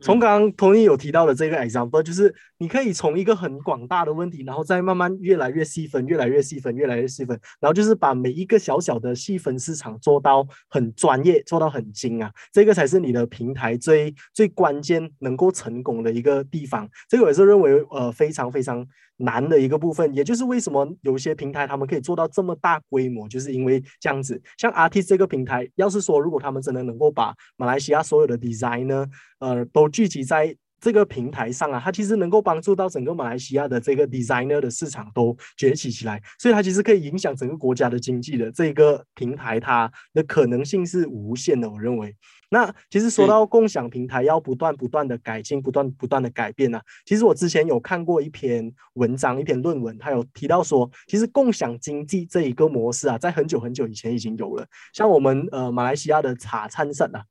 [0.00, 16.88] 从刚刚 Tony 有提到的这个 example，就是你可以从一个很广大的问题，然后再慢慢越来越细分，越来越细分，越来越细分，然后就是把每一个小小的细分市场做到很专业，做到很精啊，这个才是你的平台最最关键能够成功的一个地方。
[17.08, 18.86] 这个也是认为呃非常非常。
[19.20, 24.40] 难的一个部分，也就是为什么有些平台他们可以做到这么大规模，就是因为这样子。
[24.56, 29.04] 像 Artist 这个平台，要是说如果他们真的能够把马来西亚所有的 designer，
[29.38, 38.50] 呃，都聚集在这个平台上啊，它其实能够帮助到整个马来西亚的这个 designer 的市场都崛起起来，所以它其实可以影响整个国家的经济的。
[38.52, 42.14] 这个平台它的可能性是无限的，我认为。
[42.50, 46.80] 那其实说到共享平台要不断不断的改进，不断不断的改变呢。
[47.04, 54.66] 其实我之前有看过一篇文章，一篇论文，它有提到说，其实共享经济这一个模式啊，在很久很久以前已经有了。
[54.94, 57.22] 像我们呃马来西亚的茶餐室啊，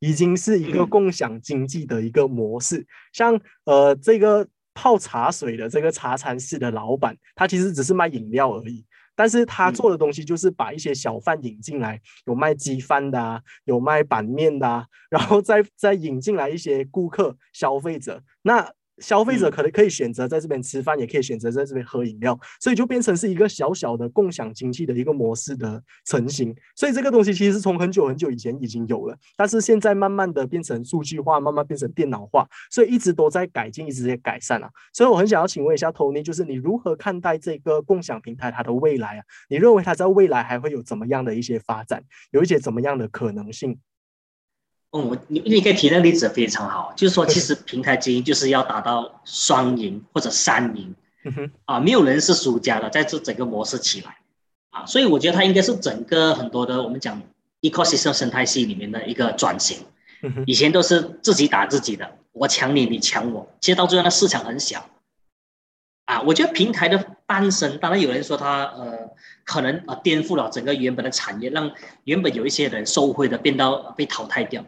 [0.00, 2.86] 已经是一个共享经济的一个模式。
[3.12, 8.84] 像呃这个泡茶水的这个茶餐室的老板，他其实只是卖饮料而已。
[9.14, 18.72] 但是他做的东西就是把一些小贩引进来，有卖鸡饭的，有卖板面的，然后再再引进来一些顾客消费者，那。
[18.98, 26.54] 消费者可能可以选择在这边吃饭，也可以选择在这边喝饮料，所以就变成是一个小小的共享经济的一个模式的成型。
[26.74, 34.70] 所以这个东西其实从很久很久以前已经有了，但是现在慢慢的变成数据化，慢慢变成电脑化，所以一直都在改进，一直在改善啊。
[34.92, 39.24] 所以我很想要请问一下 Tony，就是你如何看待这个共享平台它的未来啊？
[39.48, 43.78] 你认为它在未来还会有怎么样的一些发展，有一些怎么样的可能性？
[44.90, 50.94] 我你你可以提那个例子非常好，就是说其实平台经营就是要达到双赢或者三赢，
[51.66, 54.16] 啊，没有人是输家的，在这整个模式起来，
[54.70, 57.20] 啊，所以我觉得它应该是整个很多的我们讲
[57.60, 59.78] ecosystem 生态系里面的一个转型，
[60.46, 64.88] 以前都是自己打自己的，我抢你，你抢我，其实到最后那市场很小，
[66.06, 69.10] 啊，我觉得平台的诞生，当然有人说它呃
[69.44, 71.70] 可能啊颠覆了整个原本的产业，让
[72.04, 74.64] 原本有一些人受惠的变到被淘汰掉。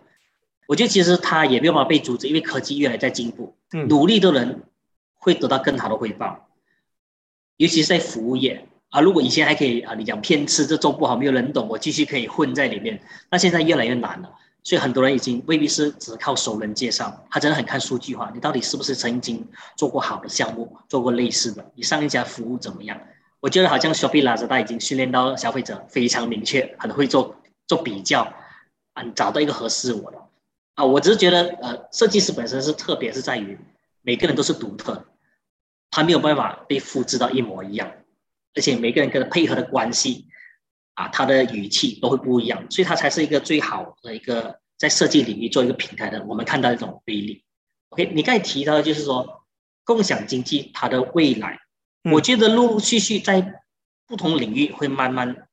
[0.69, 3.57] 我觉得其实他也没有办法被阻止，因为科技越来在进步，
[3.89, 4.65] 努力的人
[5.15, 6.47] 会得到更好的回报。
[7.57, 13.01] 尤其是在服务业啊，如果以前还可以啊，你讲偏吃这做不好，没有人懂，我继续可以混在里面。
[13.31, 14.31] 那现在越来越难了，
[14.63, 18.31] 所以很多人已经未必是只靠熟人介绍，他真的很看数据化。
[18.35, 21.65] 你到底是不是曾经做过好的项目，做过类似的？
[21.75, 23.01] 你上一家服务怎么样？
[23.41, 28.31] 我觉得好像 Shopee、Lazada 已经训练到消费者非常明确，很会做做比较，
[28.93, 30.19] 啊，找到一个合适我的。
[30.79, 33.59] 啊，我只是觉得，呃，设计师本身是特别，是在于
[34.01, 35.09] 每个人都是独特，
[35.91, 37.91] 他没有办法被复制到一模一样，
[38.55, 40.29] 而且每个人跟他配合的关系，
[40.95, 46.25] 啊，他的语气都会不一样，所以他才是一个最好的一个在设计领域做一个平台的。
[46.27, 47.43] 我们看到一种威力。
[47.89, 49.45] OK，你刚才提到的就是说，
[49.83, 51.59] 共享经济它的未来，
[52.13, 53.65] 我觉得陆陆续续在
[54.07, 55.49] 不同领域会慢慢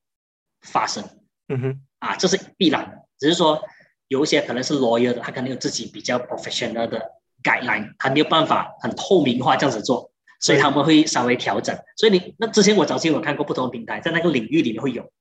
[0.61, 1.03] 发生。
[1.47, 3.63] 嗯哼，啊，这是必然的，只是说。
[4.07, 7.01] 有一些可能是 lawyer 的，他可能有自己比较 professional 的
[7.43, 11.75] guideline，他没有办法很透明化这样子做，所以他们会稍微调整。
[11.97, 15.11] 所以你那之前我早期我看过不同的平台，在那个领域里面会有，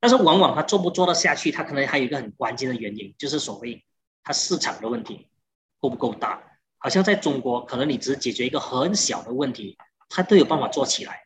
[0.00, 3.84] 但是往往他做不做得下去，他可能还有一个很关键的原因，就是所谓
[4.22, 5.28] 他市场的问题
[5.80, 6.42] 够不够大。
[6.80, 9.76] 好像在中国，可能你只是解决一个很小的问题，
[10.08, 11.22] 他都有办法做起来。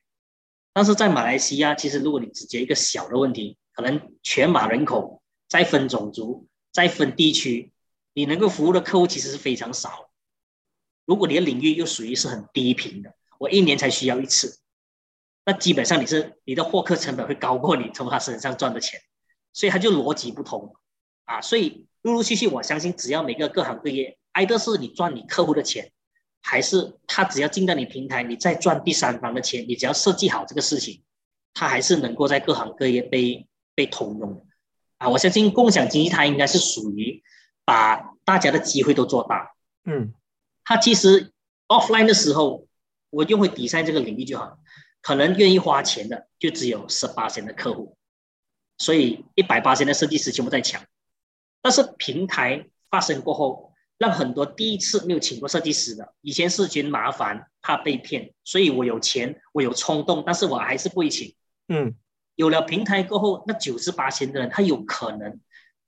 [0.72, 7.70] 但是在马来西亚，其实如果你只解一个小的问题，可能全马人口再分种族、再分地区，
[8.14, 10.10] 你能够服务的客户其实是非常少。
[11.04, 14.60] 如果你的领域又属于是很低频的，我一年才需要一次，
[15.44, 19.00] 那基本上你是你的获客成本会高过你从他身上赚的钱，
[19.52, 20.74] 所以他就逻辑不同
[21.24, 21.40] 啊。
[21.40, 25.92] 所以陆陆续续，我相信只要每个各行各业，挨的是你赚你客户的钱，
[26.40, 31.02] 还是他只要进到你平台，你再赚第三方的钱，你只要设计好这个事情，
[31.52, 34.46] 他还是能够在各行各业被被通用的
[35.02, 35.08] 啊。
[35.08, 37.22] 我相信共享经济它应该是属于
[37.64, 40.14] 把大家的机会都做大，嗯。
[40.64, 41.32] 它其实
[41.66, 42.66] offline 的时候，
[43.10, 44.58] 我用会底赛这个领域就好，
[45.00, 47.96] 可能愿意花钱的就只有十八线的客户，
[48.78, 50.80] 所以一百八线的设计师全部在抢。
[51.60, 61.34] 但是平台发生过后，让很多第一次没有请过设计师的，以前是觉得麻烦，怕被骗，所以我有钱，我有冲动，但是我还是不会请。
[61.68, 61.94] 嗯，
[62.34, 65.40] 有了平台过后，那九十八千的人，他有可能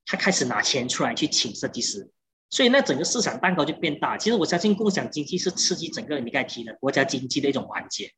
[0.05, 2.11] 他开始拿钱出来去请设计师。
[2.51, 4.17] 所以那整个市场蛋糕就变大。
[4.17, 8.13] 其实我相信共享经济是刺激整个你刚才提的国家经济的一种环节。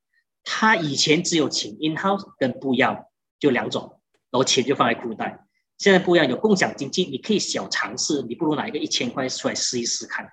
[0.44, 3.06] 他以前只有请 in house 跟不一样，
[3.38, 5.46] 就两种，然后钱就放在裤袋。
[5.78, 10.28] 现在不一样，有共享经济，你可以小尝试，你不如拿一个一千块出来试一试看。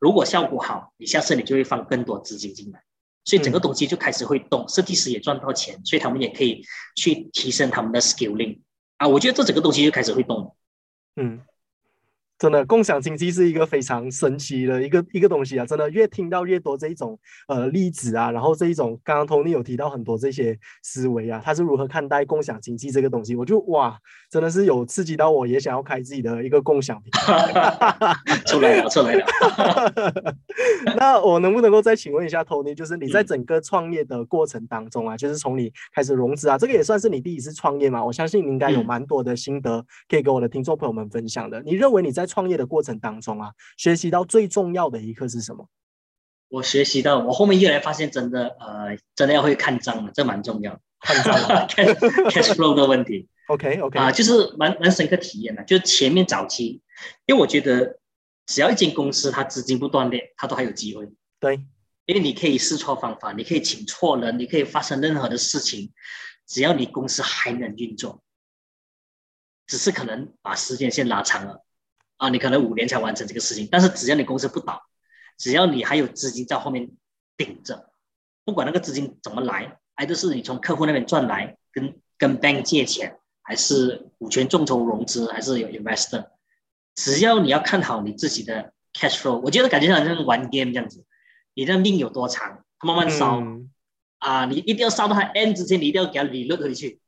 [0.00, 2.82] 如果效果好，你下次你就会放更多资金进来。
[3.24, 6.64] 所以整个东西就开始会动，设计师也赚到钱，所以他们也可以
[6.96, 8.60] 去提升他们的 skilling
[8.96, 9.06] 啊。
[9.06, 10.56] 我觉得这整个东西就开始会动。
[11.16, 11.40] 嗯。
[12.42, 15.64] 真的，共享经济是一个非常神奇的一个一个东西啊！
[15.64, 23.36] 真的，越听到越多这一种呃例子啊，然后这一种刚刚 Tony 有提到很多这些思维啊，他是如何看待共享经济这个东西？
[23.36, 23.96] 我就哇，
[24.28, 28.16] 真的是有刺激到我，也想要开自己的一个共享平台。
[28.46, 29.24] 出来了，出来了。
[30.96, 38.04] 那我能不能够再请问一下 Tony，就是你在整个创业的过程当中啊，就是从你开始融资啊，这个也算是你第一次创业嘛？
[38.04, 41.62] 我相信你应该有蛮多的心得可以跟我的听众朋友们分享的。
[41.62, 45.68] 你认为你在创业的过程当中啊，学习到最重要的一课是什么？
[46.48, 50.80] 我学习到，我后面越来发现，真的，呃，真的要会看账了，这蛮重要。
[51.00, 51.34] 看账，
[51.68, 51.94] cash
[52.30, 53.28] cash flow 的问题。
[53.48, 55.62] OK OK 啊，就是蛮蛮深刻体验的。
[55.64, 56.80] 就是前面早期，
[57.26, 57.98] 因为我觉得，
[58.46, 61.10] 只要一间公司它资金不断裂，它都还有机会。
[61.38, 61.56] 对，
[62.06, 65.92] 因为你可以试错方法，你可以请错人，你可以发生任何的事情，
[66.46, 68.22] 只要你公司还能运作，
[69.66, 71.64] 只是可能把时间线拉长了。
[72.22, 74.80] 啊，你可能五年才完成这个事情，但是只要你公司不倒，
[75.36, 76.88] 只要你还有资金在后面
[77.36, 77.90] 顶着，
[78.44, 86.26] 不管那个资金怎么来，还都是你从客户那边赚来，跟跟 bank 借钱，还是股权众筹融资，还是有 investor，
[86.94, 91.04] 只要你要看好你自己的 cash flow，我觉得感觉好像玩 game 这样子，
[91.54, 93.42] 你的命有多长，它慢慢烧，
[94.18, 97.00] 啊，你一定要烧到它 end 之前，你一定要给它理论回去，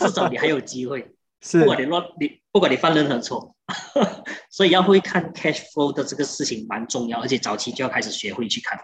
[0.00, 1.14] 至少你还有机会。
[1.40, 3.54] 是，不管你乱，你不管你犯任何错，
[4.50, 8.78] 所以要会看 cash flow 的这个事情蛮重要，而且早期就要开始学会去看。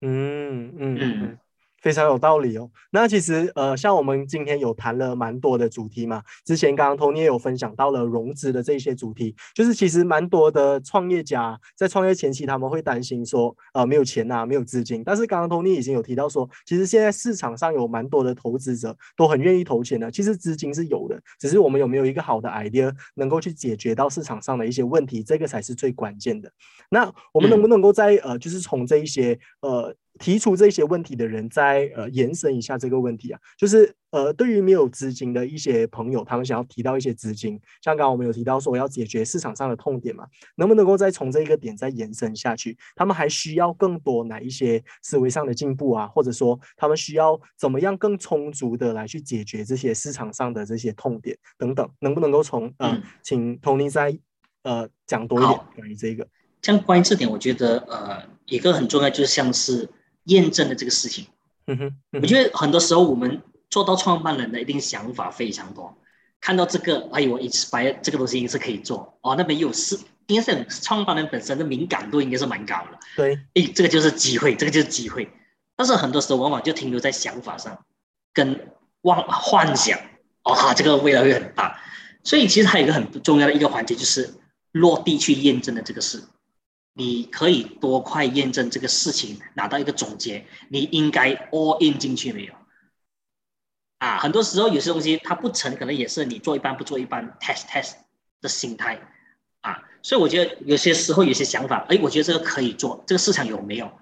[0.00, 1.38] 嗯嗯嗯。
[1.82, 2.70] 非常有道理哦。
[2.90, 6.22] 那其实呃，像我们今天有谈了蛮多的主题嘛。
[6.44, 15.02] 之前刚刚 Tony 也有分享到了融资的这些主题，就是其实蛮多的创业家在创业前期他们会担心说，呃，没有钱呐，没有资金。
[15.04, 20.10] 但是刚刚 Tony 已经有提到说，其实现在市场上有蛮多的投资者都很愿意投钱的。
[20.10, 26.50] 其实资金是有的，只是我们有没有一个好的 idea 能够去解决到市场上的一些问题，这个才是最关键的。
[26.90, 29.94] 那我们能不能够在呃，就是从这一些呃。
[30.18, 40.26] 提出这些问题的人，再呃延伸一下这个问题啊，就是呃对于没有资金的一些朋友，他们想要提到一些资金，像刚刚我们有提到说要解决市场上的痛点嘛，
[40.56, 42.76] 能不能够再从这一个点再延伸下去？
[42.94, 51.86] 他们还需要更多哪一些思维上的进步啊，或者说他们需要怎么样更充足的来去解决这些市场上的这些痛点等等？
[52.00, 54.18] 能不能够从呃，请 Tony 再
[54.62, 56.26] 呃讲多一点关于这个？
[56.62, 59.86] 像关于这点，我觉得呃一个很重要就是像是。
[60.26, 61.26] 验证了这个事情，
[61.66, 65.96] 嗯哼，我觉得很多时候我们做到创办人的一定想法非常多，
[66.40, 69.18] 看到这个，哎呦，我 inspire 这个东西应该是可以做。
[69.22, 75.28] 哦，那边有是，应该是创办人本身的敏感度应该是蛮高的，对，诶，这个就是机会，这个就是机会，
[75.74, 77.84] 但是很多时候往往就停留在想法上，
[78.32, 78.68] 跟
[79.02, 79.98] 妄幻想，
[80.42, 81.80] 哦，这个未来会很大，
[82.24, 84.34] 所以其实还有一个很重要的一个环节就是
[84.72, 86.22] 落地去验证的这个事。
[86.98, 90.46] 你可以多快验证这个事情，拿到一个总结？
[90.70, 92.54] 你应该 all in 进去没有？
[93.98, 97.96] 啊，很多时候有些东西它不成，可能也是你做一半不做一半，test test
[98.40, 98.98] 的心态
[99.60, 99.76] 啊。
[100.02, 103.92] 所以我觉得有些时候有些想法，哎，我觉得这个可以做，这个市场有没有？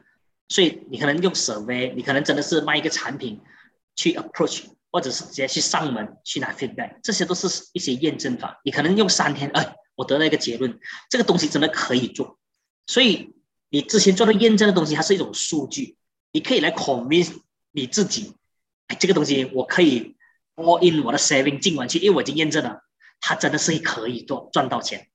[0.49, 3.41] 所以你可能用 survey，你可能真的是卖一个产品
[3.97, 8.61] 去 approach，或者是直接去上门去拿 feedback，这些都是一些验证法。
[8.63, 10.79] 你可能用三天，哎，我得到一个结论，
[11.11, 12.39] 这个东西真的可以做。
[12.87, 13.35] 所以
[13.69, 15.97] 你之前做的验证的东西，它是一种数据，
[16.33, 17.35] 你可以来 convince
[17.73, 18.35] 你自己，
[18.87, 20.17] 哎，这个东西我可以
[20.57, 22.81] all in 我的 saving 进完去，因为我已经验证了，
[23.21, 25.09] 它真的是可以做赚到钱。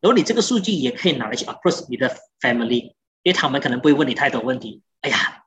[0.00, 2.94] 然后你这个数据也可以拿来去 approach 你的 family。
[3.22, 4.82] 因为他们可能不会问你太多问题。
[5.00, 5.42] 哎呀，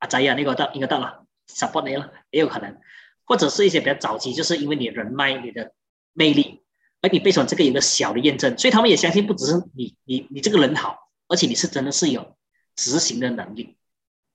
[0.00, 2.76] 阿仔呀，那个到应该到了，support 你了，也有可能，
[3.24, 5.72] 或者是一些比较早期，就是因为你人脉、你的
[6.12, 6.60] 魅力，
[7.00, 12.36] 而你背上这个有个小的验证，所以他们也相信不只是你，你你这个人好，而且你是真的是有
[12.76, 13.78] 执行的能力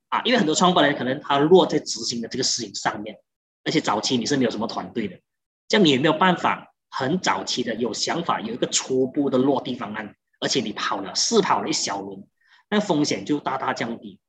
[0.10, 0.22] 啊。
[0.24, 3.20] 因为很多创办人可能他落在执行的这个事情上面，
[3.64, 5.20] 而且早期你是没有什么团队的，
[5.68, 12.26] 这样你也没有办法很早期的有想法，有一个初步的落地方案，而且你跑了试跑了一小轮。
[12.70, 14.20] 那风险就大大降低。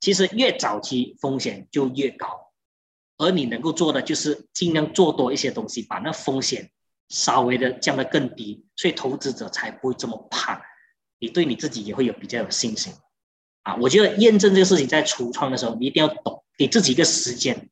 [0.00, 2.52] 其实越早期风险就越高，
[3.16, 6.70] 而你能够做的就是尽量做多一些东西，把那风险
[7.08, 10.62] 稍微的降得更低，所以投资者才不会这么怕。
[11.18, 12.92] 你对你自己也会有比较有信心
[13.62, 13.76] 啊！
[13.76, 17.70] 我觉得验证这个事情在初创的时候，你一定要懂，给自己一个时间，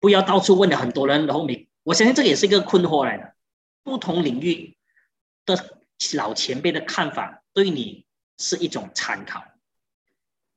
[0.00, 3.34] 不要到处问了很多人，然后你，我相信这个也是一个困惑来的。
[3.82, 4.76] 不同领域
[5.46, 5.78] 的
[6.14, 8.06] 老前辈的看法对你。
[8.40, 9.42] 是一种参考，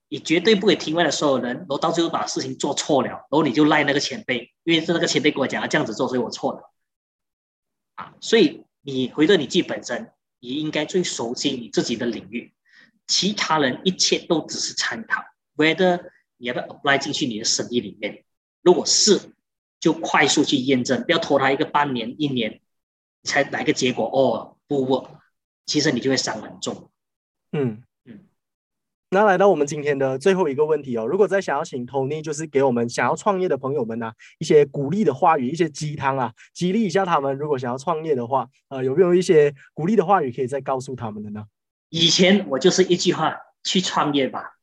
[0.07, 6.71] 你绝对不可以听外的所有人，然后到最后把事情做错了，然后你就赖那个前辈，因为是那个前辈跟我讲要这样子做，所以我错了。
[7.95, 10.11] 啊，所以你回到你自己本身，
[10.41, 12.51] 你应该最熟悉你自己的领域，
[13.07, 15.23] 其他人一切都只是参考。
[15.55, 18.25] Whether 你要不要 apply 进去你的生意里面，
[18.61, 19.33] 如果是，
[19.79, 22.59] 就快速去验证，不要拖他一个半年、一年
[23.23, 24.05] 才来个结果。
[24.05, 25.07] 哦，不不，
[25.65, 26.89] 其实你就会伤很重。
[27.51, 27.83] 嗯，
[29.13, 37.37] 那来到我们今天的最后一个问题哦，如果再想要请 Tony，就是给我们想要创业的朋友们呢一些鼓励的话语，一些鸡汤啊，激励一下他们。
[37.37, 41.43] 如果想要创业的话，呃，有没有一些鼓励的话语可以再告诉他们的呢？
[41.89, 43.35] 以前我就是一句话，
[43.65, 44.53] 去创业吧。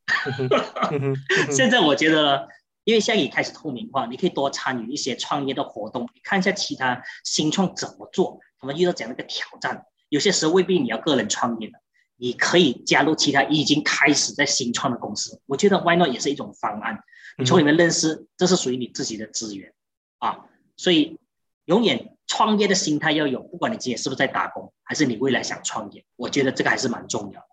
[1.50, 2.48] 现在我觉得，
[2.84, 9.84] 因为现在也开始透明化，你可以多参与一些创业的活动，看一下其他新创怎么做，他们遇到怎样的一个挑战。
[10.08, 11.78] 有些时候未必你要个人创业的。
[12.20, 16.98] 你可以加入其他已经开始在新创的公司，我觉得 Why not 也是一种方案。
[17.38, 19.72] 你从里面认识，这是属于你自己的资源
[20.18, 20.46] 啊。
[20.76, 21.18] 所以，
[21.66, 27.46] 永远创业的心态要有，不管你今天是不是在打工，还是你未来想创业，我觉得这个还是蛮重要的。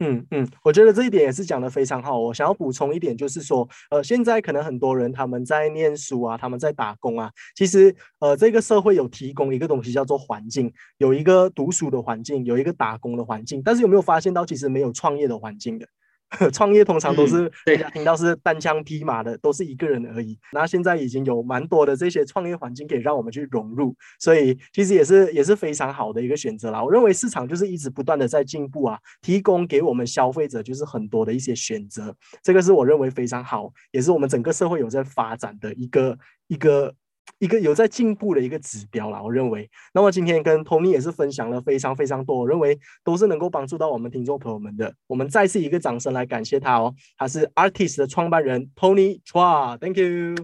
[0.00, 2.20] 嗯嗯，我觉得这一点也是讲的非常好。
[2.20, 15.86] 我想要补充一点，就是说，呃，现在可能很多人他们在念书啊，他们在打工啊，其实，呃，这个社会有提供一个东西叫做环境，有一个读书的环境，有一个打工的环境，但是有没有发现到，其实没有创业的环境的？
[16.52, 20.38] 创业通常都是大家听到是单枪匹马的，都是一个人而已。
[20.52, 26.82] 那现在已经有蛮多的这些创业环境可以让我们去融入，所以其实也是也是非常好的一个选择啦。
[26.82, 36.18] 我认为市场就是一直不断的在进步啊，提供给我们消费者就是很多的一些选择，这个是我认为非常好，也是我们整个社会有在发展的一个
[36.48, 36.94] 一个。
[37.38, 39.70] 一个有在进步的一个指标啦，我认为。
[39.92, 44.94] 那么今天跟 Tony 也是分享了非常非常多，我认为都是能够帮助到我们听众朋友们的。
[45.06, 50.34] 我们再次一个掌声来感谢他哦，他是 Artist 的创办人 Tony Chua，Thank you，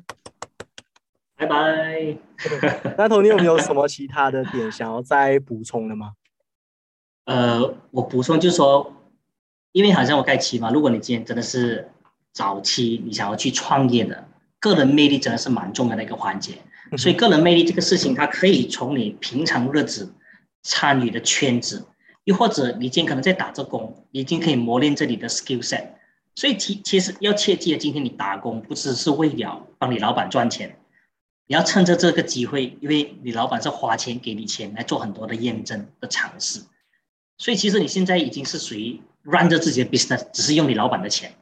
[1.37, 2.17] 拜拜。
[2.99, 6.13] 那 Tony 有没有什么其他的点想要再补充的吗？
[7.25, 8.93] 呃，我补充就是说，
[9.73, 11.91] 因为好像我盖期嘛，如果你今天真的是
[12.33, 14.29] 早期你想要去创业的，
[14.61, 16.59] 个人魅力真的是蛮重要的一个环节。
[16.97, 20.15] 所以，个人魅力这个事情，它可以从你平常日子
[20.63, 21.87] 参与的圈子，
[22.25, 25.89] 又或者你今天可能在打着工，已经可以磨练这里的 skill set。
[26.35, 30.79] 所以，其其实要切记的，今天你打工不只是为了帮你老板赚钱，
[31.47, 36.61] 你要趁着这个机会，因为你老板是花钱给你钱来做很多的验证的尝试。
[37.39, 41.35] 所以，其实你现在已经是属于 run 着自己的 business，只是用你老板的钱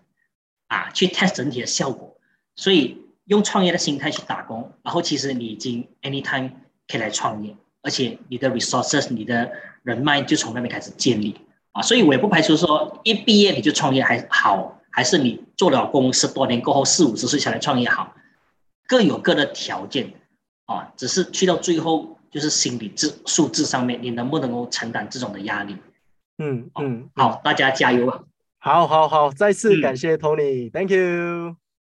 [0.68, 2.16] 啊去 test 整体的效果。
[2.56, 3.01] 所以。
[3.26, 6.50] 用创业的心态去打工，然后其实你已经 anytime
[6.88, 9.50] 可以来创业，而且你的 resources、你的
[9.82, 11.34] 人脉就从那边开始建立
[11.72, 18.14] 啊，所以我也不排除说一毕业你就创业还好，还是你做了工十多年过后四五十岁才来创业好，
[18.86, 20.12] 各有各的条件
[20.66, 25.76] 啊，只是去到最后就是心理质素质上面，你能不能够承担这种的压力？
[26.38, 28.20] 嗯嗯，好，大家加油啊！
[28.58, 31.61] 好好好，再次感谢 Tony，Thank you。